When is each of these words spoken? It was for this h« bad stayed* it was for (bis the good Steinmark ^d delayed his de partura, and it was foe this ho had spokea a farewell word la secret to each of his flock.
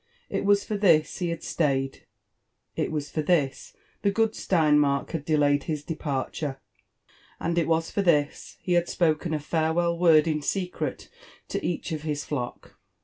It 0.31 0.45
was 0.45 0.63
for 0.63 0.75
this 0.77 1.21
h« 1.21 1.29
bad 1.29 1.43
stayed* 1.43 2.05
it 2.75 2.91
was 2.91 3.11
for 3.11 3.21
(bis 3.21 3.73
the 4.01 4.09
good 4.09 4.31
Steinmark 4.31 5.09
^d 5.09 5.23
delayed 5.23 5.65
his 5.65 5.83
de 5.83 5.93
partura, 5.93 6.57
and 7.39 7.55
it 7.59 7.67
was 7.67 7.91
foe 7.91 8.01
this 8.01 8.57
ho 8.65 8.71
had 8.73 8.87
spokea 8.87 9.35
a 9.35 9.39
farewell 9.39 9.95
word 9.95 10.25
la 10.25 10.41
secret 10.41 11.07
to 11.49 11.63
each 11.63 11.91
of 11.91 12.01
his 12.01 12.25
flock. 12.25 12.79